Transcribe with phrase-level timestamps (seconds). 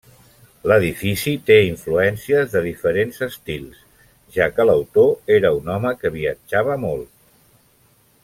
[0.69, 3.83] L'edifici té influències de diferents estils,
[4.39, 7.13] ja que l'autor era un home que viatjava molt.